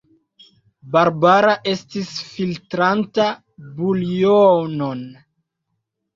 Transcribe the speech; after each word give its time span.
Barbara 0.95 1.53
estis 1.73 2.09
filtranta 2.31 3.29
buljonon. 3.77 5.07